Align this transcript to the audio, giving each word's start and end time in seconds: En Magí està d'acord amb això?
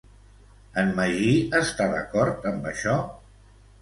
En 0.83 0.87
Magí 0.99 1.29
està 1.59 1.87
d'acord 1.93 2.49
amb 2.53 2.67
això? 2.73 2.97